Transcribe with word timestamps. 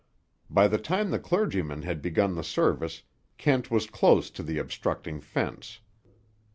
By 0.49 0.67
the 0.67 0.79
time 0.79 1.11
the 1.11 1.19
clergyman 1.19 1.83
had 1.83 2.01
begun 2.01 2.33
the 2.33 2.43
service 2.43 3.03
Kent 3.37 3.69
was 3.69 3.85
close 3.85 4.31
to 4.31 4.41
the 4.41 4.57
obstructing 4.57 5.19
fence. 5.21 5.79